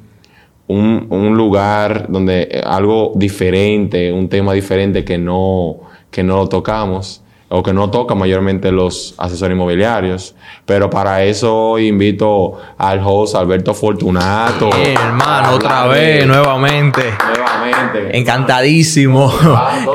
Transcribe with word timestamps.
un, 0.68 1.38
lugar 1.38 2.08
donde 2.10 2.48
eh, 2.52 2.62
algo 2.66 3.14
diferente, 3.16 4.12
un 4.12 4.30
tema 4.30 4.54
diferente 4.54 5.04
que 5.04 5.18
no, 5.18 5.78
que 6.12 6.24
no 6.24 6.38
lo 6.38 6.50
tocamos 6.50 7.24
o 7.50 7.64
que 7.64 7.72
no 7.72 7.90
toca 7.90 8.14
mayormente 8.14 8.72
los 8.72 9.16
asesores 9.18 9.56
inmobiliarios. 9.56 10.36
Pero 10.66 10.90
para 10.90 11.24
eso 11.24 11.80
invito 11.80 12.58
al 12.78 13.00
host 13.04 13.36
Alberto 13.36 13.74
Fortunato. 13.74 14.70
hermano, 14.76 15.52
otra 15.54 15.88
vez, 15.88 16.28
nuevamente. 16.28 17.04
Nuevamente. 17.26 18.18
Encantadísimo. 18.18 19.32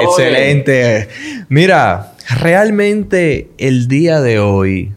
Excelente. 0.00 1.08
Mira, 1.48 2.14
realmente 2.41 3.50
el 3.58 3.86
día 3.86 4.20
de 4.22 4.38
hoy 4.41 4.92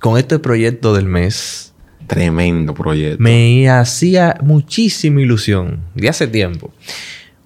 con 0.00 0.18
este 0.18 0.38
proyecto 0.38 0.94
del 0.94 1.06
mes. 1.06 1.72
Tremendo 2.06 2.74
proyecto. 2.74 3.22
Me 3.22 3.70
hacía 3.70 4.36
muchísima 4.42 5.20
ilusión 5.20 5.84
de 5.94 6.08
hace 6.08 6.26
tiempo. 6.26 6.72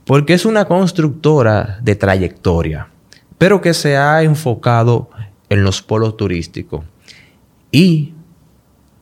Porque 0.06 0.32
es 0.32 0.46
una 0.46 0.64
constructora 0.64 1.78
de 1.82 1.96
trayectoria, 1.96 2.88
pero 3.36 3.60
que 3.60 3.74
se 3.74 3.96
ha 3.96 4.22
enfocado 4.22 5.10
en 5.50 5.64
los 5.64 5.82
polos 5.82 6.16
turísticos. 6.16 6.84
Y 7.70 8.14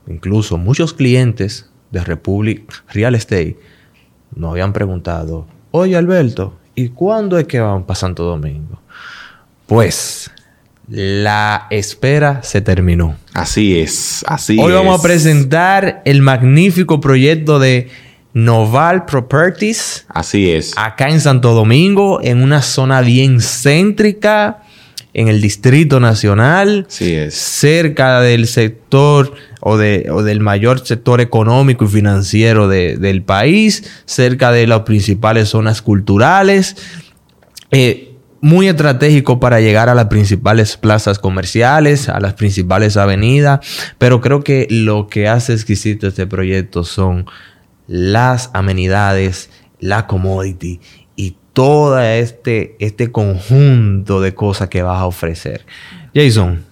incluso 0.08 0.58
muchos 0.58 0.92
clientes 0.94 1.70
de 1.90 2.02
Republic 2.02 2.84
Real 2.92 3.14
Estate 3.14 3.58
nos 4.34 4.52
habían 4.52 4.72
preguntado, 4.72 5.46
oye 5.70 5.96
Alberto, 5.96 6.58
¿y 6.74 6.88
cuándo 6.88 7.38
es 7.38 7.46
que 7.46 7.60
van 7.60 7.84
para 7.84 7.98
Santo 7.98 8.24
Domingo? 8.24 8.80
Pues 9.66 10.30
la 10.88 11.66
espera 11.70 12.42
se 12.42 12.60
terminó. 12.60 13.16
Así 13.34 13.78
es, 13.78 14.24
así 14.26 14.58
Hoy 14.58 14.72
vamos 14.72 14.98
a 14.98 15.02
presentar 15.02 16.02
el 16.04 16.22
magnífico 16.22 17.00
proyecto 17.00 17.58
de 17.58 17.88
Noval 18.34 19.04
Properties. 19.04 20.06
Así 20.08 20.50
es. 20.50 20.72
Acá 20.76 21.08
en 21.08 21.20
Santo 21.20 21.52
Domingo, 21.54 22.20
en 22.22 22.42
una 22.42 22.62
zona 22.62 23.00
bien 23.00 23.40
céntrica, 23.40 24.62
en 25.14 25.28
el 25.28 25.40
Distrito 25.40 26.00
Nacional. 26.00 26.86
Así 26.88 27.14
es. 27.14 27.34
Cerca 27.34 28.20
del 28.20 28.46
sector 28.46 29.34
o, 29.60 29.76
de, 29.76 30.10
del 30.24 30.40
mayor 30.40 30.84
sector 30.84 31.20
económico 31.20 31.84
y 31.84 31.88
financiero 31.88 32.68
del 32.68 33.22
país, 33.22 33.84
cerca 34.06 34.50
de 34.50 34.66
las 34.66 34.80
principales 34.80 35.50
zonas 35.50 35.82
culturales. 35.82 36.76
Eh, 37.70 38.11
muy 38.42 38.68
estratégico 38.68 39.38
para 39.38 39.60
llegar 39.60 39.88
a 39.88 39.94
las 39.94 40.06
principales 40.06 40.76
plazas 40.76 41.20
comerciales, 41.20 42.08
a 42.08 42.18
las 42.20 42.34
principales 42.34 42.96
avenidas, 42.96 43.60
pero 43.98 44.20
creo 44.20 44.42
que 44.42 44.66
lo 44.68 45.06
que 45.06 45.28
hace 45.28 45.52
exquisito 45.54 46.08
este 46.08 46.26
proyecto 46.26 46.82
son 46.82 47.24
las 47.86 48.50
amenidades, 48.52 49.48
la 49.78 50.08
commodity 50.08 50.80
y 51.14 51.36
todo 51.52 52.00
este, 52.00 52.74
este 52.80 53.12
conjunto 53.12 54.20
de 54.20 54.34
cosas 54.34 54.68
que 54.68 54.82
vas 54.82 54.98
a 54.98 55.06
ofrecer. 55.06 55.64
Jason. 56.12 56.71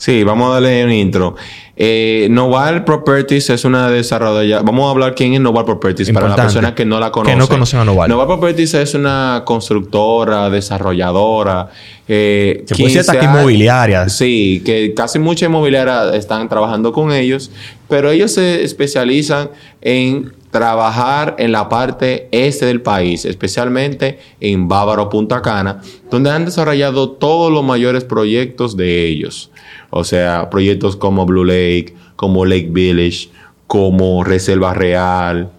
Sí, 0.00 0.24
vamos 0.24 0.48
a 0.48 0.54
darle 0.54 0.82
un 0.82 0.92
intro. 0.92 1.36
Eh, 1.76 2.26
Noval 2.30 2.84
Properties 2.84 3.50
es 3.50 3.66
una 3.66 3.90
desarrolladora. 3.90 4.62
Vamos 4.62 4.86
a 4.86 4.90
hablar 4.92 5.14
quién 5.14 5.34
es 5.34 5.42
Noval 5.42 5.66
Properties 5.66 6.10
para 6.10 6.28
las 6.28 6.40
personas 6.40 6.72
que 6.72 6.86
no 6.86 6.98
la 6.98 7.12
conocen. 7.12 7.34
Que 7.34 7.38
no 7.38 7.46
conocen 7.46 7.80
a 7.80 7.84
Noval. 7.84 8.08
Noval 8.08 8.26
Properties 8.26 8.72
es 8.72 8.94
una 8.94 9.42
constructora, 9.44 10.48
desarrolladora. 10.48 11.68
Eh, 12.08 12.64
se 12.66 12.76
puede 12.76 12.94
decir 12.94 13.22
inmobiliaria. 13.22 14.08
Sí, 14.08 14.62
que 14.64 14.94
casi 14.94 15.18
muchas 15.18 15.50
inmobiliarias 15.50 16.14
están 16.14 16.48
trabajando 16.48 16.94
con 16.94 17.12
ellos, 17.12 17.50
pero 17.86 18.10
ellos 18.10 18.32
se 18.32 18.64
especializan 18.64 19.50
en 19.82 20.32
trabajar 20.50 21.36
en 21.38 21.52
la 21.52 21.68
parte 21.68 22.26
este 22.32 22.64
del 22.64 22.80
país, 22.80 23.26
especialmente 23.26 24.18
en 24.40 24.66
Bávaro, 24.66 25.10
Punta 25.10 25.42
Cana, 25.42 25.82
donde 26.10 26.30
han 26.30 26.46
desarrollado 26.46 27.10
todos 27.10 27.52
los 27.52 27.62
mayores 27.62 28.04
proyectos 28.04 28.78
de 28.78 29.04
ellos. 29.04 29.50
O 29.90 30.04
sea, 30.04 30.48
proyectos 30.50 30.96
como 30.96 31.26
Blue 31.26 31.44
Lake, 31.44 31.94
como 32.16 32.44
Lake 32.44 32.68
Village, 32.70 33.28
como 33.66 34.24
Reserva 34.24 34.74
Real, 34.74 35.50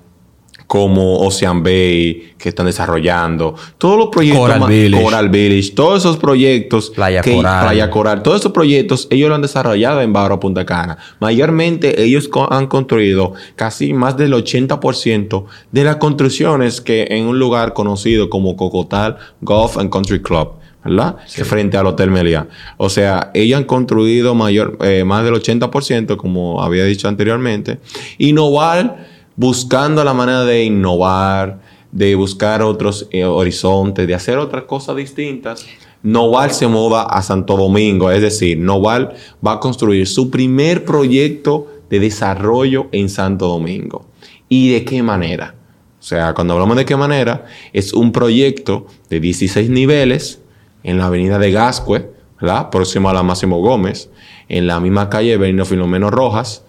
como 0.72 1.20
Ocean 1.20 1.64
Bay, 1.64 2.32
que 2.38 2.48
están 2.48 2.66
desarrollando. 2.66 3.56
Todos 3.78 3.98
los 3.98 4.08
proyectos. 4.08 4.40
Coral 4.40 4.70
Village. 4.70 5.04
Coral 5.04 5.28
Village. 5.28 5.72
Todos 5.72 6.00
esos 6.00 6.16
proyectos. 6.16 6.92
Playa 6.92 7.22
Coral. 7.22 7.66
Playa 7.66 7.90
Coral. 7.90 8.24
Todos 8.24 8.40
esos 8.40 8.54
proyectos, 8.54 9.06
ellos 9.10 9.28
lo 9.28 9.36
han 9.36 9.42
desarrollado 9.42 10.00
en 10.00 10.14
Barro 10.14 10.40
Punta 10.40 10.66
Cana. 10.66 10.98
Mayormente, 11.20 12.02
ellos 12.02 12.30
han 12.50 12.68
construido 12.68 13.34
casi 13.58 13.92
más 13.92 14.16
del 14.16 14.32
80% 14.32 15.44
de 15.74 15.84
las 15.84 15.98
construcciones 15.98 16.80
que 16.80 17.06
en 17.10 17.26
un 17.26 17.38
lugar 17.38 17.74
conocido 17.74 18.30
como 18.30 18.56
Cocotal 18.56 19.18
Golf 19.42 19.78
and 19.78 19.90
Country 19.90 20.22
Club. 20.22 20.61
¿Verdad? 20.84 21.18
Que 21.36 21.46
frente 21.46 21.78
al 21.78 21.86
Hotel 21.86 22.12
Meliá. 22.12 22.48
O 22.78 22.90
sea, 22.90 23.32
ellos 23.34 23.58
han 23.58 23.66
construido 23.66 24.36
mayor, 24.36 24.78
eh, 24.82 25.04
más 25.04 25.24
del 25.24 25.36
80%, 25.36 26.18
como 26.18 26.62
había 26.62 26.86
dicho 26.86 27.08
anteriormente. 27.08 27.80
Innovar, 28.18 29.08
buscando 29.36 30.04
la 30.04 30.14
manera 30.14 30.44
de 30.44 30.64
innovar, 30.64 31.60
de 31.92 32.16
buscar 32.16 32.62
otros 32.62 33.08
eh, 33.12 33.26
horizontes, 33.26 34.08
de 34.08 34.16
hacer 34.16 34.38
otras 34.38 34.64
cosas 34.64 34.96
distintas. 34.96 35.66
Noval 36.04 36.52
se 36.52 36.68
muda 36.68 37.04
a 37.04 37.22
Santo 37.22 37.56
Domingo, 37.56 38.10
es 38.10 38.22
decir, 38.22 38.58
Noval 38.58 39.14
va 39.46 39.54
a 39.54 39.60
construir 39.60 40.08
su 40.08 40.32
primer 40.32 40.84
proyecto 40.84 41.68
de 41.92 42.00
desarrollo 42.00 42.88
en 42.92 43.08
Santo 43.10 43.48
Domingo. 43.48 44.08
¿Y 44.50 44.74
de 44.74 44.84
qué 44.84 45.04
manera? 45.04 45.56
O 46.00 46.04
sea, 46.04 46.34
cuando 46.34 46.54
hablamos 46.54 46.76
de 46.78 46.86
qué 46.86 46.96
manera, 46.96 47.46
es 47.74 47.94
un 47.94 48.12
proyecto 48.12 48.88
de 49.10 49.20
16 49.20 49.70
niveles, 49.70 50.41
en 50.84 50.98
la 50.98 51.06
avenida 51.06 51.40
de 51.40 51.52
Gascue, 51.52 52.12
¿verdad? 52.40 52.70
próxima 52.70 53.12
a 53.12 53.14
la 53.14 53.24
Máximo 53.24 53.60
Gómez, 53.60 54.10
en 54.50 54.68
la 54.68 54.80
misma 54.80 55.10
calle 55.10 55.38
Benito 55.38 55.66
Filomeno 55.66 56.10
Rojas. 56.10 56.66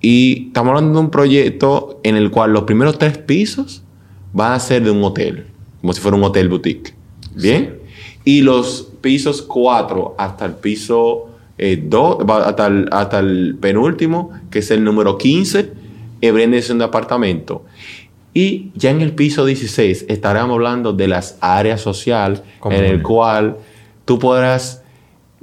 Y 0.00 0.48
estamos 0.48 0.70
hablando 0.70 0.94
de 0.94 1.04
un 1.04 1.10
proyecto 1.10 2.00
en 2.02 2.16
el 2.16 2.30
cual 2.30 2.52
los 2.52 2.64
primeros 2.64 2.98
tres 2.98 3.18
pisos 3.18 3.82
van 4.32 4.52
a 4.52 4.60
ser 4.60 4.82
de 4.82 4.90
un 4.90 5.02
hotel, 5.04 5.46
como 5.80 5.92
si 5.92 6.00
fuera 6.00 6.16
un 6.16 6.24
hotel 6.24 6.48
boutique. 6.48 6.94
¿Bien? 7.34 7.78
Y 8.24 8.42
los 8.42 8.88
pisos 9.00 9.42
cuatro 9.42 10.14
hasta 10.18 10.44
el 10.44 10.54
piso 10.54 11.28
eh, 11.58 11.80
dos, 11.80 12.18
hasta, 12.28 12.66
el, 12.66 12.88
hasta 12.90 13.20
el 13.20 13.56
penúltimo, 13.60 14.30
que 14.50 14.60
es 14.60 14.70
el 14.70 14.82
número 14.82 15.16
15, 15.16 15.72
es 16.20 16.70
un 16.70 16.82
apartamento. 16.82 17.64
Y 18.34 18.70
ya 18.74 18.90
en 18.90 19.02
el 19.02 19.12
piso 19.12 19.44
16 19.44 20.06
estaremos 20.08 20.54
hablando 20.54 20.92
de 20.92 21.08
las 21.08 21.36
áreas 21.40 21.80
sociales 21.80 22.42
en 22.64 22.84
el 22.84 23.02
cual 23.02 23.58
tú 24.04 24.18
podrás 24.18 24.82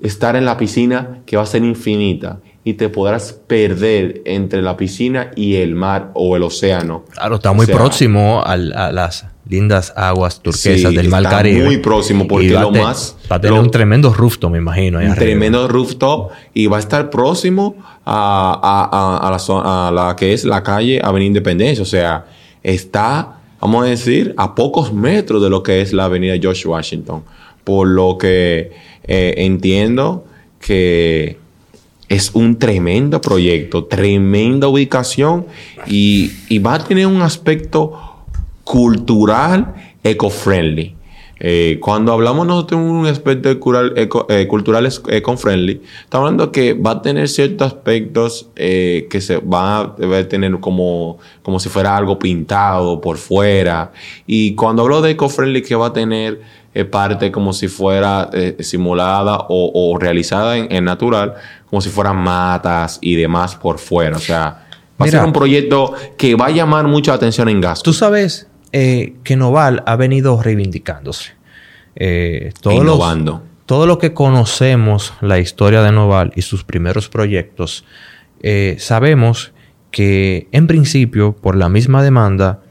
estar 0.01 0.35
en 0.35 0.45
la 0.45 0.57
piscina 0.57 1.19
que 1.25 1.37
va 1.37 1.43
a 1.43 1.45
ser 1.45 1.63
infinita 1.63 2.39
y 2.63 2.73
te 2.73 2.89
podrás 2.89 3.33
perder 3.33 4.21
entre 4.25 4.61
la 4.61 4.75
piscina 4.75 5.31
y 5.35 5.55
el 5.55 5.75
mar 5.75 6.11
o 6.13 6.35
el 6.35 6.43
océano. 6.43 7.05
Claro, 7.11 7.35
está 7.35 7.53
muy 7.53 7.65
próximo 7.65 8.43
a, 8.45 8.57
las 8.57 9.25
lindas 9.47 9.93
aguas 9.95 10.41
turquesas 10.41 10.93
del 10.93 11.09
mar 11.09 11.23
Caribe. 11.23 11.65
Muy 11.65 11.77
próximo 11.77 12.27
porque 12.27 12.49
lo 12.49 12.71
más... 12.71 13.15
Va 13.31 13.37
a 13.37 13.41
tener 13.41 13.59
un 13.59 13.71
tremendo 13.71 14.13
rooftop, 14.13 14.51
me 14.51 14.57
imagino. 14.57 14.99
un 14.99 15.15
tremendo 15.15 15.67
rooftop 15.67 16.31
y 16.53 16.67
va 16.67 16.77
a 16.77 16.79
estar 16.79 17.09
próximo 17.09 17.75
a, 18.05 18.59
a, 18.61 19.27
a, 19.27 19.31
la, 19.31 19.87
a 19.87 19.91
la 19.91 20.15
que 20.15 20.33
es 20.33 20.43
la 20.43 20.61
calle 20.61 20.99
Avenida 21.03 21.27
Independencia. 21.27 21.81
O 21.81 21.87
sea, 21.87 22.25
está 22.63 23.39
vamos 23.59 23.85
a 23.85 23.87
decir, 23.87 24.33
a 24.37 24.55
pocos 24.55 24.93
metros 24.93 25.41
de 25.41 25.49
lo 25.49 25.63
que 25.63 25.81
es 25.81 25.93
la 25.93 26.05
avenida 26.05 26.37
George 26.39 26.67
Washington. 26.67 27.23
Por 27.63 27.87
lo 27.87 28.17
que 28.17 28.71
eh, 29.03 29.33
entiendo 29.37 30.25
que 30.59 31.37
es 32.07 32.31
un 32.33 32.57
tremendo 32.57 33.21
proyecto, 33.21 33.85
tremenda 33.85 34.67
ubicación 34.67 35.45
y, 35.87 36.31
y 36.47 36.59
va 36.59 36.75
a 36.75 36.83
tener 36.83 37.05
un 37.05 37.21
aspecto 37.21 38.23
cultural 38.63 39.75
eco-friendly. 40.03 40.95
Eh, 41.39 41.77
cuando 41.81 42.11
hablamos 42.11 42.45
nosotros 42.45 42.81
de 42.81 42.89
un 42.89 43.05
aspecto 43.05 43.57
cultural, 43.59 43.93
eco, 43.95 44.25
eh, 44.29 44.47
cultural 44.47 44.89
eco-friendly, 45.07 45.81
estamos 46.03 46.25
hablando 46.25 46.51
que 46.51 46.73
va 46.73 46.91
a 46.91 47.01
tener 47.01 47.29
ciertos 47.29 47.67
aspectos 47.67 48.49
eh, 48.57 49.07
que 49.09 49.21
se 49.21 49.37
va 49.37 49.79
a, 49.79 49.83
va 49.85 50.17
a 50.17 50.27
tener 50.27 50.59
como, 50.59 51.17
como 51.41 51.59
si 51.59 51.69
fuera 51.69 51.95
algo 51.95 52.19
pintado 52.19 52.99
por 52.99 53.17
fuera. 53.17 53.93
Y 54.27 54.55
cuando 54.55 54.81
hablo 54.81 55.01
de 55.01 55.11
eco-friendly, 55.11 55.61
que 55.61 55.75
va 55.75 55.87
a 55.87 55.93
tener 55.93 56.41
eh, 56.73 56.83
parte 56.83 57.31
como 57.31 57.53
si 57.53 57.69
fuera 57.69 58.29
simulada 58.59 59.37
o, 59.47 59.71
o 59.73 59.97
realizada 59.97 60.57
en, 60.57 60.71
en 60.71 60.83
natural, 60.83 61.35
como 61.69 61.81
si 61.81 61.89
fueran 61.89 62.17
matas 62.17 62.99
y 63.01 63.15
demás 63.15 63.55
por 63.55 63.79
fuera. 63.79 64.17
O 64.17 64.19
sea, 64.19 64.67
va 64.99 65.05
Mira. 65.05 65.19
a 65.19 65.21
ser 65.21 65.27
un 65.27 65.33
proyecto 65.33 65.93
que 66.17 66.35
va 66.35 66.47
a 66.47 66.51
llamar 66.51 66.85
mucha 66.87 67.13
atención 67.13 67.47
en 67.47 67.61
gasto. 67.61 67.83
Tú 67.83 67.93
sabes 67.93 68.48
eh, 68.71 69.13
que 69.23 69.35
Noval 69.35 69.83
ha 69.85 69.95
venido 69.95 70.41
reivindicándose. 70.41 71.31
Eh, 71.95 72.51
todos 72.61 72.75
los- 72.77 72.95
Innovando. 72.95 73.43
todo 73.65 73.85
lo 73.87 73.97
que 73.97 74.13
conocemos 74.13 75.13
la 75.21 75.39
historia 75.39 75.81
de 75.81 75.91
Noval 75.91 76.31
y 76.35 76.41
sus 76.43 76.63
primeros 76.63 77.09
proyectos, 77.09 77.83
eh, 78.41 78.75
sabemos 78.79 79.51
que 79.91 80.47
en 80.51 80.67
principio, 80.67 81.33
por 81.35 81.55
la 81.55 81.67
misma 81.69 82.03
demanda 82.03 82.61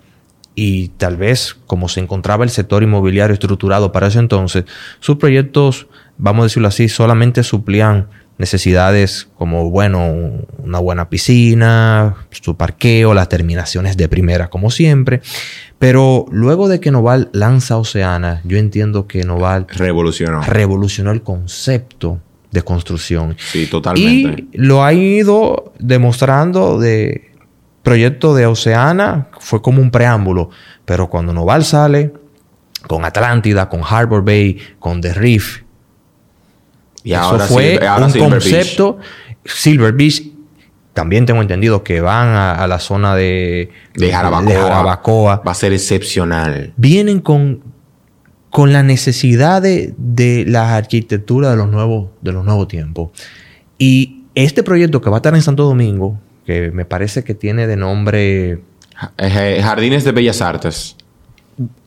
y 0.55 0.89
tal 0.89 1.17
vez 1.17 1.57
como 1.67 1.89
se 1.89 2.01
encontraba 2.01 2.45
el 2.45 2.51
sector 2.51 2.83
inmobiliario 2.83 3.35
estructurado 3.35 3.93
para 3.93 4.07
ese 4.09 4.19
entonces, 4.21 4.65
sus 5.01 5.17
proyectos, 5.17 5.89
vamos 6.17 6.43
a 6.43 6.47
decirlo 6.47 6.69
así, 6.69 6.89
solamente 6.89 7.43
suplían 7.43 8.09
necesidades 8.39 9.29
como, 9.37 9.71
bueno, 9.71 10.15
una 10.59 10.79
buena 10.79 11.11
piscina, 11.11 12.17
su 12.31 12.57
parqueo, 12.57 13.13
las 13.13 13.29
terminaciones 13.29 13.97
de 13.97 14.09
primera 14.09 14.49
como 14.49 14.71
siempre. 14.71 15.21
Pero 15.79 16.27
luego 16.31 16.69
de 16.69 16.81
que 16.81 16.91
Noval 16.91 17.31
lanza 17.33 17.77
Oceana, 17.77 18.41
yo 18.45 18.57
entiendo 18.59 19.07
que 19.07 19.25
Noval 19.25 19.67
Revolucionó. 19.69 20.43
revolucionó 20.43 21.11
el 21.11 21.23
concepto 21.23 22.21
de 22.51 22.63
construcción. 22.63 23.37
Sí, 23.39 23.67
totalmente. 23.67 24.47
Y 24.53 24.59
lo 24.59 24.85
ha 24.85 24.93
ido 24.93 25.73
demostrando 25.79 26.79
de 26.79 27.33
proyecto 27.83 28.35
de 28.35 28.47
Oceana, 28.47 29.29
fue 29.39 29.63
como 29.63 29.81
un 29.83 29.91
preámbulo, 29.91 30.51
pero 30.85 31.09
cuando 31.09 31.33
Noval 31.33 31.65
sale 31.65 32.13
con 32.87 33.05
Atlántida, 33.05 33.69
con 33.69 33.83
Harbor 33.83 34.25
Bay, 34.25 34.59
con 34.79 35.01
The 35.01 35.15
Reef, 35.15 35.63
Y 37.09 37.13
eso 37.15 37.23
ahora 37.23 37.45
fue 37.47 37.87
ahora 37.87 38.07
un 38.07 38.13
Silver 38.13 38.31
Beach. 38.31 38.43
concepto. 38.43 38.99
Silver 39.45 39.93
Beach, 39.93 40.23
también 40.93 41.27
tengo 41.27 41.41
entendido 41.41 41.83
que 41.85 42.01
van 42.01 42.29
a, 42.29 42.53
a 42.55 42.67
la 42.67 42.79
zona 42.81 43.15
de, 43.15 43.71
de 43.95 44.13
Jarabacoa. 44.13 44.51
de 44.53 44.59
Jarabacoa. 44.59 45.43
Va 45.47 45.53
a 45.53 45.55
ser 45.55 45.73
excepcional. 45.73 46.73
Vienen 46.77 47.21
con, 47.21 47.63
con 48.51 48.73
la 48.73 48.83
necesidad 48.83 49.63
de, 49.63 49.95
de 49.97 50.45
la 50.47 50.77
arquitectura 50.77 51.51
de 51.51 51.57
los 51.57 51.69
nuevos, 51.69 52.09
de 52.21 52.33
los 52.33 52.45
nuevos 52.45 52.69
tiempos. 52.69 53.11
Y 53.79 54.25
este 54.35 54.63
proyecto 54.63 55.01
que 55.01 55.09
va 55.09 55.17
a 55.17 55.21
estar 55.21 55.35
en 55.35 55.43
Santo 55.43 55.65
Domingo, 55.65 56.19
que 56.45 56.71
me 56.73 56.85
parece 56.85 57.23
que 57.25 57.35
tiene 57.35 57.67
de 57.67 57.77
nombre 57.77 58.61
Ja- 58.95 59.13
eh, 59.19 59.61
Jardines 59.63 60.03
de 60.05 60.13
Bellas 60.13 60.41
Artes. 60.43 60.97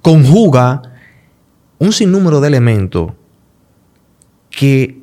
conjuga 0.02 0.82
un 1.80 1.92
sinnúmero 1.92 2.40
de 2.42 2.48
elementos 2.48 3.12
que 4.50 5.01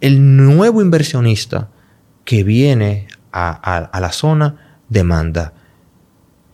el 0.00 0.36
nuevo 0.36 0.80
inversionista 0.82 1.68
que 2.24 2.42
viene 2.44 3.08
a, 3.32 3.50
a- 3.50 3.84
a 3.84 4.00
la 4.00 4.12
zona 4.12 4.78
demanda. 4.88 5.52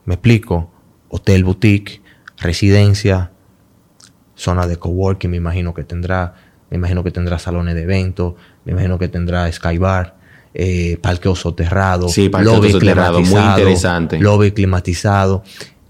Me 0.04 0.14
explico. 0.14 0.70
Hotel 1.08 1.44
boutique, 1.44 2.02
residencia, 2.38 3.30
zona 4.34 4.66
de 4.66 4.76
coworking, 4.76 5.30
me 5.30 5.36
imagino 5.36 5.72
que 5.72 5.84
tendrá, 5.84 6.34
me 6.70 6.76
imagino 6.76 7.02
que 7.04 7.10
tendrá 7.10 7.38
salones 7.38 7.74
de 7.74 7.82
eventos, 7.82 8.34
me 8.64 8.72
imagino 8.72 8.98
que 8.98 9.08
tendrá 9.08 9.50
skybar, 9.50 10.16
eh, 10.52 10.98
parqueo 11.00 11.34
soterrado, 11.36 12.08
Sí, 12.08 12.28
parqueo 12.28 12.62
soterrado, 12.70 13.20
muy 13.20 13.40
interesante. 13.40 14.18
lobby 14.18 14.50
climatizado. 14.52 15.42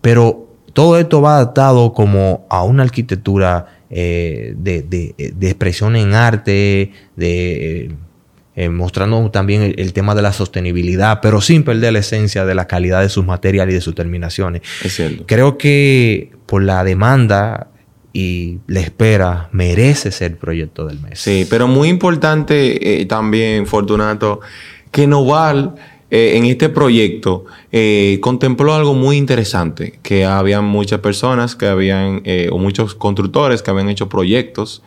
Pero 0.03 0.47
todo 0.75 0.99
esto 0.99 1.23
va 1.23 1.37
adaptado 1.37 1.93
como 1.95 2.47
a 2.51 2.63
una 2.63 2.83
arquitectura 2.83 3.76
eh, 3.91 4.55
de, 4.57 4.83
de- 4.83 5.15
de 5.35 5.47
expresión 5.47 5.97
en 5.97 6.15
arte, 6.15 6.93
de 7.17 7.85
eh, 7.87 7.91
eh, 8.57 8.69
mostrando 8.71 9.31
también 9.31 9.63
el, 9.63 9.75
el 9.79 9.93
tema 9.93 10.15
de 10.15 10.23
la 10.23 10.33
sostenibilidad, 10.33 11.21
pero 11.21 11.41
sin 11.41 11.63
perder 11.63 11.93
la 11.93 11.99
esencia 11.99 12.45
de 12.47 12.55
la 12.55 12.67
calidad 12.67 13.03
de 13.03 13.09
sus 13.11 13.25
materiales 13.27 13.73
y 13.73 13.77
de 13.77 13.81
sus 13.83 13.95
terminaciones. 13.95 14.63
Es 14.83 14.95
cierto. 14.97 15.25
Creo 15.27 15.59
que 15.59 16.31
por 16.47 16.63
la 16.63 16.83
demanda 16.83 17.69
y 18.15 18.59
la 18.67 18.81
espera 18.81 19.51
merece 19.53 20.11
ser 20.11 20.39
proyecto 20.39 20.87
del 20.87 20.99
mes. 21.01 21.19
Sí, 21.21 21.47
pero 21.51 21.69
muy 21.69 21.89
importante 21.89 23.01
eh, 23.03 23.05
también, 23.05 23.67
Fortunato, 23.67 24.41
que 24.91 25.07
Noval 25.07 25.75
eh, 26.11 26.37
en 26.37 26.45
este 26.45 26.69
proyecto 26.69 27.47
eh, 27.73 28.19
contempló 28.21 28.75
algo 28.75 28.95
muy 28.95 29.17
interesante, 29.17 29.99
que 30.03 30.25
había 30.25 30.61
muchas 30.61 31.01
personas 31.01 31.57
que 31.57 31.67
habían, 31.67 32.23
eh, 32.25 32.49
o 32.53 32.59
muchos 32.59 32.95
constructores 32.95 33.61
que 33.63 33.71
habían 33.73 33.89
hecho 33.89 34.09
proyectos 34.09 34.83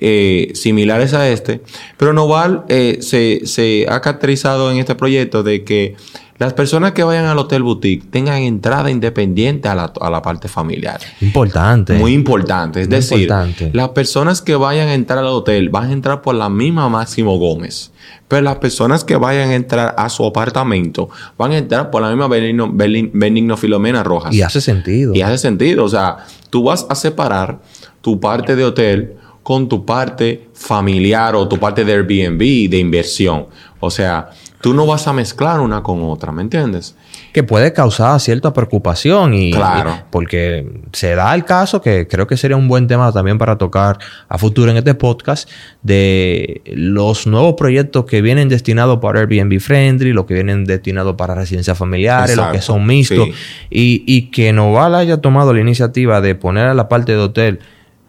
eh, 0.00 0.52
similares 0.54 1.14
a 1.14 1.28
este, 1.28 1.60
pero 1.96 2.12
Noval 2.12 2.64
eh, 2.68 2.98
se, 3.00 3.42
se 3.46 3.86
ha 3.88 4.00
caracterizado 4.00 4.70
en 4.70 4.78
este 4.78 4.94
proyecto 4.94 5.42
de 5.42 5.64
que 5.64 5.96
las 6.38 6.52
personas 6.52 6.92
que 6.92 7.02
vayan 7.02 7.24
al 7.24 7.36
hotel 7.38 7.64
boutique 7.64 8.06
tengan 8.10 8.42
entrada 8.42 8.92
independiente 8.92 9.66
a 9.68 9.74
la, 9.74 9.92
a 10.00 10.08
la 10.08 10.22
parte 10.22 10.46
familiar. 10.46 11.00
Importante. 11.20 11.94
Muy 11.94 12.12
importante. 12.12 12.80
Es 12.82 12.88
Muy 12.88 12.96
decir, 12.96 13.20
importante. 13.22 13.70
las 13.74 13.88
personas 13.88 14.40
que 14.40 14.54
vayan 14.54 14.86
a 14.86 14.94
entrar 14.94 15.18
al 15.18 15.26
hotel 15.26 15.68
van 15.68 15.90
a 15.90 15.92
entrar 15.92 16.22
por 16.22 16.36
la 16.36 16.48
misma 16.48 16.88
Máximo 16.88 17.36
Gómez. 17.38 17.90
Pero 18.28 18.42
las 18.42 18.58
personas 18.58 19.02
que 19.02 19.16
vayan 19.16 19.48
a 19.50 19.54
entrar 19.56 19.94
a 19.98 20.08
su 20.10 20.24
apartamento 20.24 21.08
van 21.36 21.50
a 21.52 21.58
entrar 21.58 21.90
por 21.90 22.02
la 22.02 22.08
misma 22.10 22.28
Benigno, 22.28 22.70
Benigno 22.72 23.56
Filomena 23.56 24.04
Rojas. 24.04 24.32
y 24.32 24.42
hace 24.42 24.60
sentido. 24.60 25.14
Y 25.16 25.22
hace 25.22 25.38
sentido. 25.38 25.84
O 25.84 25.88
sea, 25.88 26.18
tú 26.50 26.62
vas 26.62 26.86
a 26.88 26.94
separar 26.94 27.58
tu 28.00 28.20
parte 28.20 28.54
de 28.54 28.64
hotel 28.64 29.16
con 29.42 29.68
tu 29.68 29.84
parte 29.86 30.48
familiar 30.54 31.34
o 31.34 31.48
tu 31.48 31.58
parte 31.58 31.84
de 31.84 31.92
Airbnb 31.92 32.70
de 32.70 32.78
inversión. 32.78 33.46
O 33.80 33.90
sea, 33.90 34.30
tú 34.60 34.74
no 34.74 34.86
vas 34.86 35.06
a 35.06 35.12
mezclar 35.12 35.60
una 35.60 35.82
con 35.82 36.02
otra, 36.02 36.32
¿me 36.32 36.42
entiendes? 36.42 36.94
que 37.32 37.42
puede 37.44 37.72
causar 37.74 38.18
cierta 38.20 38.52
preocupación 38.52 39.34
y 39.34 39.52
Claro. 39.52 39.90
y- 39.90 40.02
porque 40.10 40.66
se 40.92 41.14
da 41.14 41.32
el 41.34 41.44
caso 41.44 41.80
que 41.82 42.08
creo 42.08 42.26
que 42.26 42.36
sería 42.38 42.56
un 42.56 42.66
buen 42.68 42.86
tema 42.88 43.12
también 43.12 43.36
para 43.38 43.58
tocar 43.58 43.98
a 44.28 44.38
futuro 44.38 44.70
en 44.70 44.78
este 44.78 44.94
podcast 44.94 45.48
de 45.82 46.62
los 46.66 47.26
nuevos 47.26 47.54
proyectos 47.54 48.06
que 48.06 48.22
vienen 48.22 48.48
destinados 48.48 48.98
para 48.98 49.20
Airbnb 49.20 49.60
friendly, 49.60 50.12
los 50.12 50.24
que 50.24 50.34
vienen 50.34 50.64
destinados 50.64 51.16
para 51.16 51.34
residencias 51.34 51.76
familiares, 51.76 52.34
los 52.36 52.48
que 52.48 52.60
son 52.62 52.86
mixtos 52.86 53.26
Sí. 53.26 53.32
y, 53.70 54.04
y 54.06 54.30
que 54.30 54.52
Noval 54.52 54.94
haya 54.94 55.20
tomado 55.20 55.52
la 55.52 55.60
iniciativa 55.60 56.20
de 56.20 56.34
poner 56.34 56.66
a 56.66 56.74
la 56.74 56.88
parte 56.88 57.12
de 57.12 57.18
hotel 57.18 57.60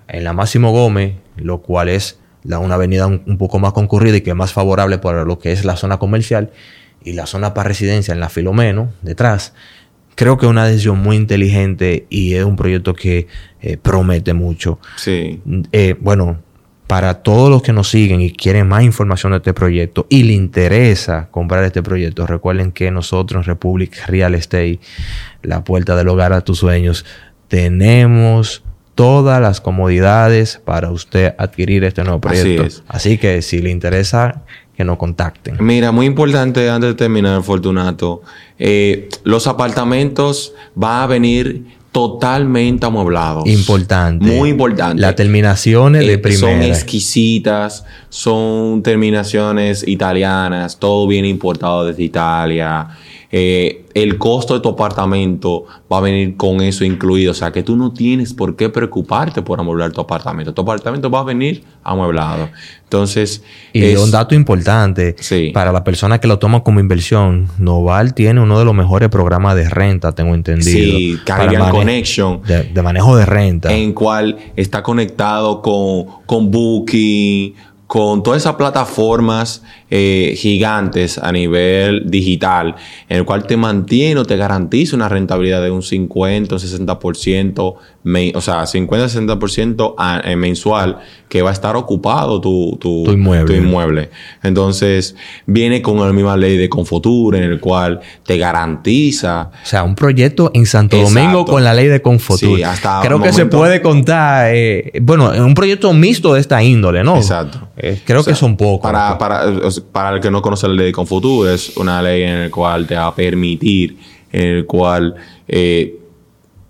en 0.10 0.24
la 0.24 0.34
Máximo 0.34 0.72
Gómez, 0.72 1.16
lo 1.38 1.60
cual 1.62 1.90
es 1.90 2.20
la, 2.44 2.60
una 2.60 2.76
avenida 2.76 3.08
un, 3.08 3.24
un 3.26 3.38
poco 3.38 3.60
más 3.60 3.74
concurrida 3.74 4.18
y 4.18 4.22
que 4.22 4.32
es 4.32 4.36
más 4.36 4.54
favorable 4.54 4.98
para 4.98 5.24
lo 5.24 5.40
que 5.40 5.52
es 5.52 5.66
la 5.66 5.76
zona 5.76 5.98
comercial 5.98 6.52
y 7.04 7.14
la 7.14 7.26
zona 7.26 7.54
para 7.54 7.68
residencia 7.68 8.14
en 8.14 8.20
la 8.20 8.30
Filomeno, 8.30 8.90
detrás. 9.02 9.54
Creo 10.16 10.38
que 10.38 10.46
es 10.46 10.50
una 10.50 10.66
decisión 10.66 11.00
muy 11.00 11.16
inteligente 11.16 12.06
y 12.10 12.34
es 12.34 12.44
un 12.44 12.58
proyecto 12.58 12.94
que 12.94 13.28
eh, 13.62 13.78
promete 13.78 14.34
mucho. 14.34 14.80
Sí. 14.98 15.42
Eh, 15.72 15.96
bueno, 16.00 16.40
para 16.88 17.22
todos 17.22 17.50
los 17.50 17.62
que 17.62 17.72
nos 17.72 17.90
siguen 17.90 18.20
y 18.20 18.32
quieren 18.32 18.68
más 18.68 18.84
información 18.84 19.32
de 19.32 19.38
este 19.38 19.54
proyecto 19.54 20.08
y 20.10 20.24
le 20.24 20.34
interesa 20.34 21.30
comprar 21.30 21.64
este 21.64 21.84
proyecto, 21.84 22.26
recuerden 22.28 22.72
que 22.72 22.92
nosotros 22.92 23.46
en 23.46 23.48
Republic 23.48 24.08
Real 24.08 24.36
Estate, 24.36 24.80
la 25.42 25.64
puerta 25.64 25.96
del 25.96 26.10
hogar 26.10 26.34
a 26.34 26.42
tus 26.42 26.58
sueños, 26.58 27.06
tenemos 27.48 28.64
todas 29.00 29.42
las 29.42 29.62
comodidades 29.62 30.60
para 30.66 30.92
usted 30.92 31.34
adquirir 31.38 31.86
este 31.86 32.04
nuevo 32.04 32.20
Así 32.26 32.40
proyecto. 32.42 32.64
es. 32.66 32.84
Así 32.90 33.18
que 33.18 33.42
si 33.42 33.60
le 33.62 33.70
interesa, 33.72 34.44
que 34.76 34.84
nos 34.84 34.98
contacten. 34.98 35.56
Mira, 35.62 35.92
muy 35.94 36.06
importante 36.06 36.70
antes 36.70 36.90
de 36.90 36.94
terminar, 36.96 37.42
Fortunato. 37.44 38.22
eh, 38.58 39.08
los 39.24 39.48
apartamentos 39.48 40.54
van 40.76 41.04
a 41.04 41.08
venir 41.08 41.64
totalmente 41.94 42.86
amueblados. 42.86 43.46
Importante. 43.48 44.26
Muy 44.26 44.50
importante. 44.50 45.02
Las 45.02 45.16
terminaciones 45.16 46.06
de 46.06 46.14
Eh, 46.14 46.34
Son 46.34 46.50
primera. 46.50 46.66
exquisitas, 46.68 47.86
son 48.10 48.84
terminaciones 48.84 49.88
italianas, 49.88 50.78
todo 50.78 51.08
viene 51.08 51.28
importado 51.30 51.86
desde 51.86 52.04
Italia. 52.04 52.88
Eh, 53.32 53.86
el 53.94 54.18
costo 54.18 54.56
de 54.56 54.60
tu 54.60 54.70
apartamento 54.70 55.66
va 55.92 55.98
a 55.98 56.02
venir 56.02 56.36
con 56.36 56.62
eso 56.62 56.84
incluido. 56.84 57.32
O 57.32 57.36
sea, 57.36 57.52
que 57.52 57.64
tú 57.64 57.76
no 57.76 57.92
tienes 57.94 58.34
por 58.34 58.56
qué 58.56 58.70
preocuparte 58.70 59.42
por 59.42 59.60
amueblar 59.60 59.92
tu 59.92 60.02
apartamento. 60.02 60.54
Tu 60.54 60.62
apartamento 60.62 61.12
va 61.12 61.20
a 61.20 61.24
venir 61.24 61.64
amueblado. 61.84 62.50
Entonces... 62.84 63.44
Y 63.72 63.96
un 63.96 64.10
dato 64.10 64.34
importante, 64.34 65.16
para 65.54 65.72
la 65.72 65.84
persona 65.84 66.20
que 66.20 66.28
lo 66.28 66.40
toma 66.40 66.64
como 66.64 66.80
inversión, 66.80 67.48
Noval 67.60 68.16
tiene 68.16 68.42
uno 68.42 68.58
de 68.58 68.66
los 68.66 68.74
mejores 68.74 69.10
programas 69.10 69.56
de 69.56 69.70
renta, 69.70 70.12
tengo 70.14 70.34
entendido. 70.34 70.98
Sí, 70.98 71.20
Caribbean 71.24 71.70
Connection. 71.70 72.42
De, 72.44 72.82
manejo 72.82 73.16
de 73.16 73.26
renta. 73.26 73.72
En 73.72 73.94
cual 73.94 74.38
está 74.56 74.82
conectado 74.82 75.62
con, 75.62 76.06
con 76.26 76.50
Booking, 76.50 77.54
con 77.90 78.22
todas 78.22 78.44
esas 78.44 78.54
plataformas 78.54 79.64
eh, 79.90 80.36
gigantes 80.38 81.18
a 81.18 81.32
nivel 81.32 82.04
digital, 82.06 82.76
en 83.10 83.18
el 83.18 83.26
cual 83.26 83.48
te 83.48 83.58
mantiene 83.58 84.20
o 84.20 84.26
te 84.26 84.38
garantiza 84.38 84.96
una 84.96 85.10
rentabilidad 85.10 85.64
de 85.64 85.72
un 85.72 85.82
50 85.82 86.54
o 86.54 86.60
60%, 86.60 87.58
o 88.36 88.42
sea, 88.42 88.62
50-60% 88.62 90.22
eh, 90.24 90.36
mensual 90.36 91.00
que 91.28 91.42
va 91.42 91.50
a 91.50 91.54
estar 91.54 91.76
ocupado 91.76 92.40
tu, 92.40 92.78
tu, 92.80 93.12
inmueble. 93.12 94.12
Entonces, 94.44 95.16
viene 95.48 95.82
con 95.82 96.00
la 96.00 96.14
misma 96.14 96.38
ley 96.38 96.58
de 96.58 96.70
Confotur, 96.70 97.36
en 97.38 97.44
el 97.44 97.60
cual 97.60 98.02
te 98.24 98.38
garantiza. 98.38 99.50
O 99.64 99.66
sea, 99.66 99.82
un 99.82 99.96
proyecto 99.96 100.52
en 100.54 100.68
Santo 100.68 100.96
Domingo 100.96 101.44
con 101.44 101.64
la 101.64 101.74
ley 101.74 101.88
de 101.88 102.04
Confotur. 102.04 102.58
Sí, 102.58 102.62
hasta 102.62 103.02
Creo 103.02 103.20
que 103.20 103.34
se 103.34 103.48
puede 103.48 103.82
contar, 103.82 104.52
eh, 104.54 104.92
bueno, 105.02 105.32
un 105.32 105.56
proyecto 105.56 105.92
mixto 105.94 106.36
de 106.36 106.42
esta 106.42 106.62
índole, 106.62 107.04
¿no? 107.04 107.16
Exacto. 107.18 107.69
Creo 108.06 108.24
que 108.24 108.36
son 108.36 108.58
pocos. 108.58 108.82
Para, 108.82 109.18
para, 109.18 109.46
para 109.92 110.16
el 110.16 110.22
que 110.22 110.30
no 110.30 110.42
conoce 110.42 110.68
la 110.68 110.74
ley 110.74 110.88
de 110.88 110.92
Confutur, 110.92 111.50
es 111.50 111.78
una 111.78 112.02
ley 112.02 112.24
en 112.24 112.44
la 112.44 112.50
cual 112.50 112.86
te 112.86 112.96
va 112.96 113.08
a 113.08 113.16
permitir, 113.16 113.98
en 114.32 114.42
el 114.42 114.66
cual 114.66 115.16
eh, 115.48 115.98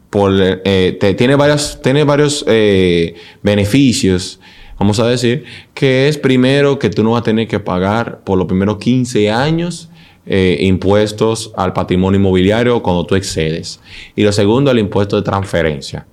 por, 0.09 0.31
eh, 0.35 0.97
te, 0.99 1.13
tiene, 1.13 1.35
varias, 1.35 1.79
tiene 1.81 2.03
varios 2.03 2.43
eh, 2.47 3.15
beneficios, 3.41 4.39
vamos 4.77 4.99
a 4.99 5.07
decir, 5.07 5.43
que 5.73 6.07
es 6.07 6.17
primero 6.17 6.79
que 6.79 6.89
tú 6.89 7.03
no 7.03 7.11
vas 7.11 7.21
a 7.21 7.23
tener 7.23 7.47
que 7.47 7.59
pagar 7.59 8.21
por 8.23 8.37
los 8.37 8.47
primeros 8.47 8.77
15 8.77 9.29
años 9.31 9.89
impuestos 10.31 11.51
al 11.57 11.73
patrimonio 11.73 12.19
inmobiliario 12.19 12.83
cuando 12.83 13.03
tú 13.03 13.15
excedes. 13.15 13.79
Y 14.15 14.21
lo 14.21 14.31
segundo, 14.31 14.69
el 14.69 14.77
impuesto 14.77 15.15
de 15.15 15.23
transferencia. 15.23 16.05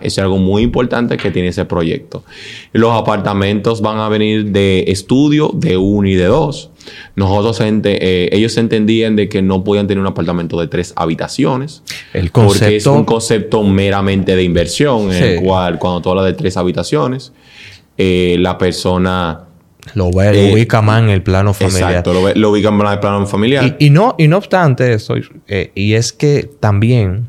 Es 0.00 0.18
algo 0.18 0.38
muy 0.38 0.62
importante 0.62 1.16
que 1.16 1.30
tiene 1.30 1.48
ese 1.48 1.64
proyecto. 1.64 2.24
Los 2.72 2.92
apartamentos 2.92 3.80
van 3.80 3.98
a 3.98 4.08
venir 4.08 4.46
de 4.46 4.84
estudio 4.88 5.50
de 5.54 5.76
uno 5.76 6.08
y 6.08 6.14
de 6.14 6.26
dos. 6.26 6.70
Nosotros, 7.14 7.60
eh, 7.60 8.28
ellos 8.32 8.56
entendían 8.56 9.16
de 9.16 9.28
que 9.28 9.42
no 9.42 9.64
podían 9.64 9.86
tener 9.86 10.00
un 10.00 10.06
apartamento 10.06 10.60
de 10.60 10.68
tres 10.68 10.92
habitaciones. 10.96 11.82
El 12.12 12.30
concepto... 12.30 12.60
Porque 12.60 12.76
es 12.76 12.86
un 12.86 13.04
concepto 13.04 13.62
meramente 13.62 14.36
de 14.36 14.42
inversión, 14.42 15.12
en 15.12 15.22
el 15.22 15.42
cual 15.42 15.78
cuando 15.78 16.00
tú 16.02 16.10
hablas 16.10 16.26
de 16.26 16.34
tres 16.34 16.56
habitaciones, 16.56 17.32
eh, 17.98 18.36
la 18.38 18.58
persona... 18.58 19.42
Lo, 19.94 20.10
ve, 20.10 20.48
eh, 20.48 20.52
ubica 20.52 20.82
más 20.82 21.02
en 21.02 21.10
el 21.10 21.22
plano 21.22 21.54
familiar. 21.54 21.90
Exacto, 21.90 22.12
lo, 22.34 22.50
ubica 22.50 22.70
más 22.70 22.86
en 22.86 22.92
el 22.94 23.00
plano 23.00 23.26
familiar. 23.26 23.76
Y, 23.78 23.90
no, 23.90 24.16
y 24.18 24.26
no 24.26 24.36
obstante 24.36 24.92
eso, 24.92 25.14
y 25.74 25.94
es 25.94 26.12
que 26.12 26.50
también 26.58 27.28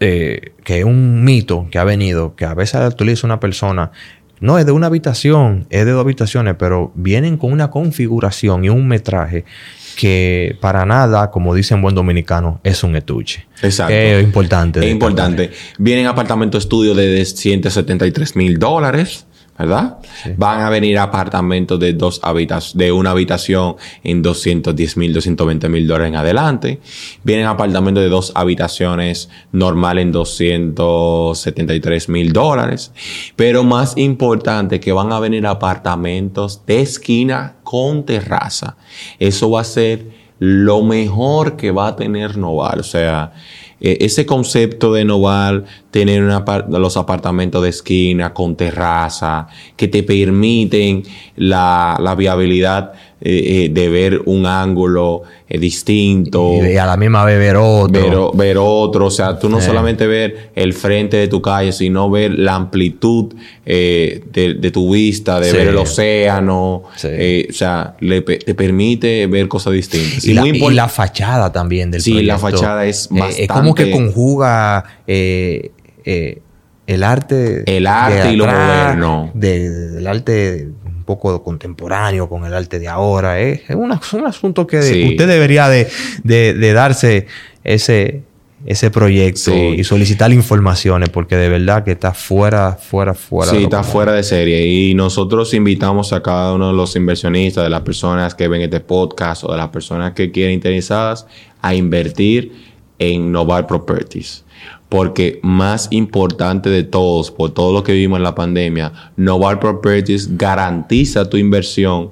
eh, 0.00 0.52
que 0.64 0.80
es 0.80 0.84
un 0.84 1.24
mito 1.24 1.68
que 1.70 1.78
ha 1.78 1.84
venido, 1.84 2.34
que 2.36 2.44
a 2.44 2.54
veces 2.54 2.80
utiliza 2.86 3.26
una 3.26 3.40
persona, 3.40 3.92
no 4.40 4.58
es 4.58 4.66
de 4.66 4.72
una 4.72 4.86
habitación, 4.86 5.66
es 5.70 5.84
de 5.84 5.92
dos 5.92 6.00
habitaciones, 6.00 6.56
pero 6.58 6.92
vienen 6.94 7.36
con 7.36 7.52
una 7.52 7.70
configuración 7.70 8.64
y 8.64 8.70
un 8.70 8.88
metraje 8.88 9.44
que 9.96 10.56
para 10.60 10.86
nada, 10.86 11.30
como 11.30 11.54
dicen 11.54 11.82
buen 11.82 11.94
dominicano, 11.94 12.60
es 12.64 12.82
un 12.82 12.96
estuche. 12.96 13.46
Exacto. 13.62 13.92
Es 13.92 14.24
importante. 14.24 14.80
Es 14.80 14.90
importante. 14.90 15.50
Vienen 15.78 16.06
apartamentos 16.06 16.64
estudio 16.64 16.94
de 16.94 17.22
173 17.24 18.34
mil 18.34 18.58
dólares. 18.58 19.26
¿Verdad? 19.60 19.98
Van 20.36 20.60
a 20.60 20.70
venir 20.70 20.98
apartamentos 20.98 21.78
de 21.78 21.92
dos 21.92 22.20
habitaciones, 22.22 22.76
de 22.76 22.92
una 22.92 23.10
habitación 23.10 23.76
en 24.02 24.22
210 24.22 24.96
mil, 24.96 25.12
220 25.12 25.68
mil 25.68 25.86
dólares 25.86 26.08
en 26.08 26.16
adelante. 26.16 26.80
Vienen 27.22 27.46
apartamentos 27.46 28.02
de 28.02 28.08
dos 28.08 28.32
habitaciones 28.34 29.28
normal 29.52 29.98
en 29.98 30.12
273 30.12 32.08
mil 32.08 32.32
dólares. 32.32 32.92
Pero 33.36 33.64
más 33.64 33.96
importante 33.96 34.80
que 34.80 34.92
van 34.92 35.12
a 35.12 35.20
venir 35.20 35.46
apartamentos 35.46 36.64
de 36.66 36.80
esquina 36.80 37.56
con 37.62 38.04
terraza. 38.04 38.76
Eso 39.18 39.50
va 39.50 39.60
a 39.60 39.64
ser 39.64 40.20
lo 40.40 40.82
mejor 40.82 41.56
que 41.56 41.70
va 41.70 41.88
a 41.88 41.96
tener 41.96 42.36
Noval. 42.36 42.80
O 42.80 42.82
sea, 42.82 43.32
eh, 43.80 43.98
ese 44.00 44.26
concepto 44.26 44.92
de 44.92 45.04
Noval, 45.04 45.66
tener 45.90 46.22
los 46.68 46.96
apartamentos 46.96 47.62
de 47.62 47.68
esquina 47.68 48.32
con 48.32 48.56
terraza, 48.56 49.48
que 49.76 49.88
te 49.88 50.02
permiten 50.02 51.02
la, 51.36 51.96
la 52.00 52.14
viabilidad 52.14 52.92
eh, 53.22 53.66
eh, 53.66 53.68
de 53.68 53.90
ver 53.90 54.22
un 54.24 54.46
ángulo 54.46 55.24
eh, 55.46 55.58
distinto. 55.58 56.54
Y 56.64 56.78
a 56.78 56.86
la 56.86 56.96
misma 56.96 57.22
vez 57.26 57.38
ver 57.38 57.56
otro. 57.56 58.32
Ver, 58.32 58.56
otro. 58.56 59.06
O 59.06 59.10
sea, 59.10 59.38
tú 59.38 59.50
no 59.50 59.60
solamente 59.60 60.06
ver 60.06 60.52
el 60.54 60.72
frente 60.72 61.18
de 61.18 61.28
tu 61.28 61.42
calle, 61.42 61.70
sino 61.72 62.08
ver 62.08 62.38
la 62.38 62.54
amplitud 62.54 63.34
de, 63.66 64.70
tu 64.72 64.94
vista, 64.94 65.38
de 65.38 65.52
ver 65.52 65.68
el 65.68 65.76
océano. 65.76 66.84
o 66.84 67.52
sea, 67.52 67.94
te 68.00 68.54
permite 68.54 69.26
ver 69.26 69.48
cosas 69.48 69.74
distintas. 69.74 70.24
Y, 70.24 70.32
la, 70.32 70.88
fachada 70.88 71.52
también 71.52 71.90
del 71.90 72.00
Sí, 72.00 72.22
la 72.22 72.38
fachada 72.38 72.86
es 72.86 73.08
bastante... 73.10 73.42
es 73.42 73.48
como 73.48 73.74
que 73.74 73.90
conjuga... 73.90 74.84
el 76.86 77.04
arte. 77.04 77.62
El 77.66 77.86
arte 77.86 78.32
y 78.32 78.36
lo 78.36 78.46
moderno. 78.46 79.30
del 79.34 80.06
arte 80.06 80.68
poco 81.04 81.42
contemporáneo 81.42 82.28
con 82.28 82.44
el 82.44 82.54
arte 82.54 82.78
de 82.78 82.88
ahora. 82.88 83.40
¿eh? 83.40 83.62
Es 83.68 83.76
un, 83.76 83.92
asunto 84.26 84.66
que 84.66 84.78
usted 84.78 85.26
debería 85.26 85.68
de, 85.68 86.72
darse 86.72 87.26
ese, 87.64 88.22
ese 88.64 88.90
proyecto 88.90 89.52
y 89.52 89.82
solicitar 89.82 90.32
informaciones 90.32 91.08
porque 91.08 91.36
de 91.36 91.48
verdad 91.48 91.84
que 91.84 91.92
está 91.92 92.14
fuera, 92.14 92.74
fuera, 92.74 93.14
fuera. 93.14 93.50
Sí, 93.50 93.64
está 93.64 93.82
fuera 93.82 94.12
de 94.12 94.22
serie. 94.22 94.66
Y 94.66 94.94
nosotros 94.94 95.52
invitamos 95.54 96.12
a 96.12 96.22
cada 96.22 96.54
uno 96.54 96.68
de 96.68 96.74
los 96.74 96.94
inversionistas, 96.94 97.64
de 97.64 97.70
las 97.70 97.82
personas 97.82 98.34
que 98.34 98.46
ven 98.46 98.62
este 98.62 98.80
podcast 98.80 99.44
o 99.44 99.50
de 99.50 99.58
las 99.58 99.68
personas 99.70 100.12
que 100.12 100.30
quieren 100.30 100.54
interesadas 100.54 101.26
a 101.60 101.74
invertir 101.74 102.52
en 102.98 103.32
Novar 103.32 103.66
Properties 103.66 104.44
porque 104.90 105.38
más 105.42 105.86
importante 105.92 106.68
de 106.68 106.82
todos, 106.82 107.30
por 107.30 107.52
todo 107.52 107.72
lo 107.72 107.84
que 107.84 107.92
vivimos 107.92 108.18
en 108.18 108.24
la 108.24 108.34
pandemia, 108.34 108.92
Noval 109.16 109.60
Properties 109.60 110.36
garantiza 110.36 111.30
tu 111.30 111.36
inversión, 111.36 112.10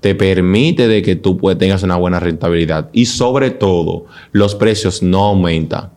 te 0.00 0.14
permite 0.14 0.88
de 0.88 1.00
que 1.00 1.16
tú 1.16 1.40
tengas 1.58 1.82
una 1.82 1.96
buena 1.96 2.20
rentabilidad 2.20 2.90
y 2.92 3.06
sobre 3.06 3.50
todo 3.50 4.04
los 4.30 4.54
precios 4.54 5.02
no 5.02 5.24
aumentan. 5.24 5.90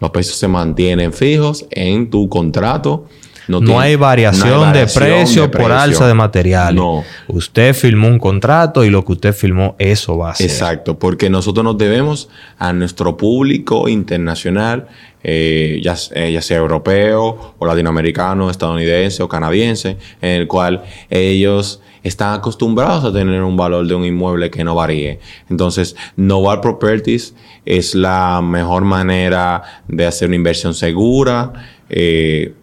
Los 0.00 0.10
precios 0.10 0.36
se 0.36 0.48
mantienen 0.48 1.12
fijos 1.12 1.64
en 1.70 2.10
tu 2.10 2.28
contrato 2.28 3.06
no, 3.48 3.80
hay 3.80 3.96
variación, 3.96 4.72
de, 4.72 4.86
precio 4.86 5.50
por 5.50 5.72
alza 5.72 6.06
de 6.06 6.14
material. 6.14 6.74
No. 6.74 7.04
Usted 7.28 7.74
firmó 7.74 8.08
un 8.08 8.18
contrato 8.18 8.84
y 8.84 8.90
lo 8.90 9.04
que 9.04 9.12
usted 9.12 9.34
firmó, 9.34 9.76
eso 9.78 10.16
va 10.18 10.30
a 10.30 10.34
ser. 10.34 10.46
Exacto, 10.46 10.98
porque 10.98 11.30
nosotros 11.30 11.64
nos 11.64 11.78
debemos 11.78 12.28
a 12.58 12.72
nuestro 12.72 13.16
público 13.16 13.88
internacional, 13.88 14.88
eh, 15.22 15.80
ya, 15.82 15.96
eh, 16.14 16.32
ya, 16.32 16.42
sea 16.42 16.58
europeo 16.58 17.54
o 17.58 17.66
latinoamericano, 17.66 18.50
estadounidense 18.50 19.22
o 19.22 19.28
canadiense, 19.28 19.96
en 20.20 20.30
el 20.30 20.46
cual 20.46 20.82
ellos 21.10 21.80
están 22.04 22.34
acostumbrados 22.34 23.04
a 23.04 23.12
tener 23.12 23.42
un 23.42 23.56
valor 23.56 23.86
de 23.86 23.94
un 23.94 24.04
inmueble 24.04 24.50
que 24.50 24.62
no 24.62 24.74
varíe. 24.74 25.18
Entonces, 25.48 25.96
Noval 26.16 26.60
Properties 26.60 27.34
es 27.64 27.94
la 27.94 28.40
mejor 28.42 28.84
manera 28.84 29.62
de 29.88 30.06
hacer 30.06 30.28
una 30.28 30.36
inversión 30.36 30.74
segura. 30.74 31.52
Eh, 31.88 32.54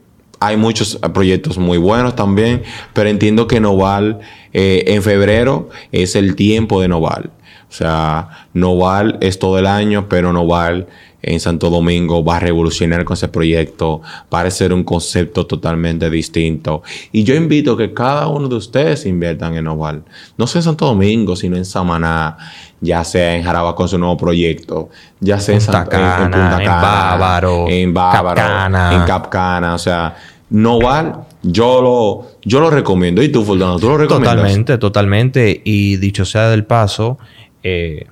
hay 0.41 0.57
muchos 0.57 0.99
proyectos 1.13 1.59
muy 1.59 1.77
buenos 1.77 2.15
también, 2.15 2.63
pero 2.93 3.09
entiendo 3.09 3.45
que 3.47 3.59
Noval 3.59 4.19
eh, 4.53 4.83
en 4.87 5.03
febrero 5.03 5.69
es 5.91 6.15
el 6.15 6.35
tiempo 6.35 6.81
de 6.81 6.87
Noval. 6.87 7.29
O 7.69 7.73
sea, 7.73 8.47
Noval 8.53 9.19
es 9.21 9.37
todo 9.37 9.59
el 9.59 9.67
año, 9.67 10.09
pero 10.09 10.33
Noval 10.33 10.87
en 11.21 11.39
Santo 11.39 11.69
Domingo 11.69 12.23
va 12.23 12.37
a 12.37 12.39
revolucionar 12.39 13.05
con 13.05 13.13
ese 13.13 13.27
proyecto, 13.27 14.01
va 14.33 14.41
a 14.41 14.51
ser 14.51 14.73
un 14.73 14.83
concepto 14.83 15.45
totalmente 15.45 16.09
distinto. 16.09 16.81
Y 17.11 17.23
yo 17.23 17.35
invito 17.35 17.73
a 17.73 17.77
que 17.77 17.93
cada 17.93 18.27
uno 18.27 18.47
de 18.47 18.55
ustedes 18.55 19.05
inviertan 19.05 19.55
en 19.55 19.65
Noval. 19.65 20.03
No 20.37 20.47
solo 20.47 20.59
en 20.59 20.63
Santo 20.63 20.85
Domingo, 20.85 21.35
sino 21.35 21.55
en 21.55 21.65
Samaná, 21.65 22.37
ya 22.79 23.03
sea 23.03 23.35
en 23.35 23.43
Jaraba 23.43 23.75
con 23.75 23.87
su 23.87 23.97
nuevo 23.97 24.17
proyecto, 24.17 24.89
ya 25.19 25.39
sea 25.39 25.55
en, 25.55 25.61
Punta 25.61 25.85
Cana, 25.85 26.57
en, 26.59 26.65
Bávaro, 26.65 27.65
en 27.69 27.93
Bávaro, 27.93 28.95
en 28.95 29.03
Capcana, 29.03 29.75
o 29.75 29.79
sea, 29.79 30.15
Noval, 30.51 31.21
yo 31.43 31.81
lo, 31.81 32.27
yo 32.47 32.59
lo 32.59 32.69
recomiendo. 32.69 33.23
¿Y 33.23 33.29
tú, 33.29 33.43
Fulano, 33.43 33.79
tú 33.79 33.87
lo 33.89 33.97
recomiendas? 33.97 34.35
Totalmente, 34.35 34.77
totalmente. 34.77 35.61
Y 35.63 35.95
dicho 35.97 36.25
sea 36.25 36.49
del 36.49 36.65
paso, 36.65 37.17
eh, 37.63 38.05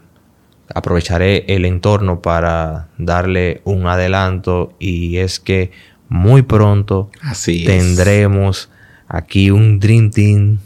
aprovecharé 0.73 1.45
el 1.47 1.65
entorno 1.65 2.21
para 2.21 2.87
darle 2.97 3.61
un 3.65 3.87
adelanto 3.87 4.73
y 4.79 5.17
es 5.17 5.39
que 5.39 5.71
muy 6.07 6.41
pronto 6.41 7.09
Así 7.21 7.65
tendremos 7.65 8.69
aquí 9.07 9.51
un 9.51 9.79
Dream 9.79 10.09
Team 10.11 10.59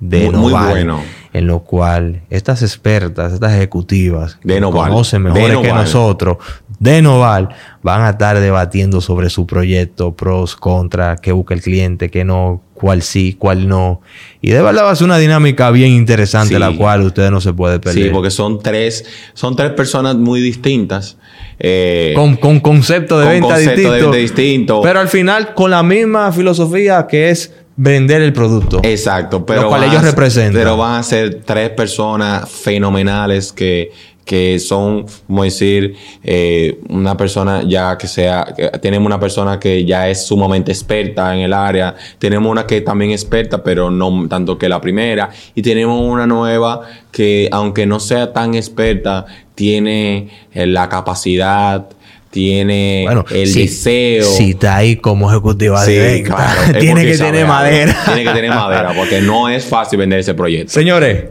de 0.00 0.30
Muy- 0.30 0.36
muy 0.38 0.52
Noval, 0.52 0.70
bueno. 0.70 1.00
en 1.32 1.46
lo 1.46 1.60
cual 1.60 2.22
estas 2.30 2.62
expertas, 2.62 3.32
estas 3.32 3.52
ejecutivas 3.54 4.38
De 4.42 4.54
que 4.54 4.60
Noval. 4.60 4.90
conocen 4.90 5.24
De 5.24 5.30
mejores 5.30 5.58
que 5.58 5.72
nosotros 5.72 6.36
de 6.78 7.00
Noval 7.02 7.48
van 7.82 8.02
a 8.02 8.10
estar 8.10 8.38
debatiendo 8.38 9.00
sobre 9.00 9.30
su 9.30 9.46
proyecto, 9.46 10.14
pros, 10.14 10.56
contras, 10.56 11.20
qué 11.20 11.32
busca 11.32 11.54
el 11.54 11.62
cliente, 11.62 12.10
qué 12.10 12.24
no, 12.24 12.62
cuál 12.74 13.00
sí, 13.02 13.34
cuál 13.38 13.66
no. 13.68 14.02
Y 14.42 14.50
de 14.50 14.60
verdad 14.60 14.84
va 14.84 14.90
a 14.90 14.96
ser 14.96 15.06
una 15.06 15.18
dinámica 15.18 15.70
bien 15.70 15.92
interesante 15.92 16.54
Sí. 16.54 16.60
la 16.60 16.76
cual 16.76 17.02
ustedes 17.02 17.30
no 17.30 17.40
se 17.40 17.52
pueden 17.54 17.80
perder. 17.80 18.04
Sí, 18.04 18.10
porque 18.10 18.30
son 18.30 18.60
tres, 18.62 19.04
son 19.34 19.56
tres 19.56 19.70
personas 19.72 20.16
muy 20.16 20.40
distintas. 20.40 21.16
eh, 21.58 22.12
con, 22.14 22.36
con 22.36 22.60
concepto 22.60 23.18
de 23.18 23.24
con 23.24 23.32
venta 23.32 23.48
concepto 23.54 23.70
de 23.70 23.76
distinto, 23.80 24.00
venta 24.10 24.16
distinto. 24.18 24.80
Pero 24.82 25.00
al 25.00 25.08
final 25.08 25.54
con 25.54 25.70
la 25.70 25.82
misma 25.82 26.30
filosofía 26.30 27.06
que 27.08 27.30
es 27.30 27.54
vender 27.76 28.20
el 28.20 28.34
producto. 28.34 28.80
Exacto, 28.82 29.46
pero 29.46 29.62
Lo 29.62 29.68
cual 29.68 29.84
ellos 29.84 30.02
a- 30.02 30.02
representan. 30.02 30.52
Pero 30.54 30.76
van 30.76 30.96
a 31.00 31.02
ser 31.02 31.42
tres 31.46 31.70
personas 31.70 32.46
fenomenales 32.50 33.52
que, 33.54 33.90
que 34.26 34.58
son, 34.58 35.06
como 35.28 35.44
decir, 35.44 35.94
eh, 36.24 36.80
una 36.88 37.16
persona 37.16 37.62
ya 37.66 37.96
que 37.96 38.08
sea, 38.08 38.44
que 38.56 38.68
tenemos 38.80 39.06
una 39.06 39.20
persona 39.20 39.60
que 39.60 39.84
ya 39.84 40.08
es 40.10 40.26
sumamente 40.26 40.72
experta 40.72 41.32
en 41.32 41.42
el 41.42 41.52
área, 41.52 41.94
tenemos 42.18 42.50
una 42.50 42.66
que 42.66 42.80
también 42.80 43.12
es 43.12 43.22
experta, 43.22 43.62
pero 43.62 43.88
no 43.88 44.26
tanto 44.28 44.58
que 44.58 44.68
la 44.68 44.80
primera, 44.80 45.30
y 45.54 45.62
tenemos 45.62 46.00
una 46.02 46.26
nueva 46.26 46.80
que, 47.12 47.48
aunque 47.52 47.86
no 47.86 48.00
sea 48.00 48.32
tan 48.32 48.56
experta, 48.56 49.26
tiene 49.54 50.28
eh, 50.52 50.66
la 50.66 50.88
capacidad, 50.88 51.86
tiene 52.30 53.02
Bueno, 53.06 53.24
el 53.30 53.46
si- 53.46 53.62
deseo. 53.62 54.24
Si 54.24 54.50
está 54.50 54.76
ahí 54.76 54.96
como 54.96 55.30
ejecutiva 55.30 55.84
Sí, 55.84 55.92
directa, 55.92 56.34
claro, 56.34 56.78
tiene 56.80 57.04
que 57.06 57.14
sabe 57.16 57.30
tener 57.30 57.46
madera. 57.46 57.96
Tiene 58.06 58.24
que 58.24 58.30
tener 58.30 58.50
madera, 58.50 58.92
porque 58.96 59.20
no 59.20 59.48
es 59.48 59.64
fácil 59.64 60.00
vender 60.00 60.18
ese 60.18 60.34
proyecto. 60.34 60.72
Señores, 60.72 61.26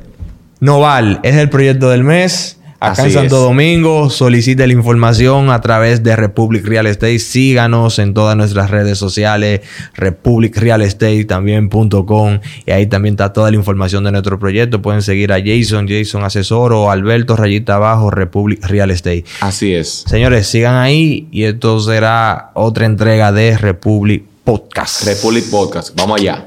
Noval 0.62 1.20
es 1.24 1.36
el 1.36 1.50
proyecto 1.50 1.90
del 1.90 2.06
mes. 2.06 2.55
Acá 2.80 3.06
en 3.06 3.12
Santo 3.12 3.38
es. 3.38 3.42
Domingo, 3.42 4.10
solicite 4.10 4.68
la 4.68 4.74
información 4.74 5.50
a 5.50 5.62
través 5.62 6.04
de 6.04 6.16
Republic 6.16 6.66
Real 6.66 6.88
Estate. 6.88 7.20
Síganos 7.20 8.00
en 8.00 8.14
todas 8.14 8.36
nuestras 8.36 8.70
redes 8.70 8.98
sociales, 8.98 9.62
republicrealestate.com 9.94 12.40
y 12.66 12.72
ahí 12.72 12.88
también 12.88 13.14
está 13.14 13.34
toda 13.34 13.52
la 13.52 13.58
información 13.58 14.04
de 14.04 14.12
nuestro 14.12 14.40
proyecto. 14.40 14.82
Pueden 14.82 15.02
seguir 15.02 15.32
a 15.32 15.38
Jason, 15.40 15.88
Jason 15.88 16.24
Asesor 16.24 16.74
o 16.74 16.92
Alberto 16.92 17.36
Rayita 17.36 17.76
Abajo, 17.76 18.12
Republic 18.12 18.66
Real 18.66 18.92
Estate. 18.92 19.26
Así 19.42 19.74
es. 19.74 20.04
Señores, 20.08 20.48
sigan 20.48 20.76
ahí 20.76 21.28
y 21.32 21.44
esto 21.44 21.80
será 21.80 22.52
otra 22.54 22.86
entrega 22.86 23.32
de 23.32 23.58
Republic 23.58 24.24
Podcast. 24.44 25.06
Republic 25.06 25.50
Podcast. 25.50 25.96
Vamos 25.96 26.20
allá. 26.20 26.46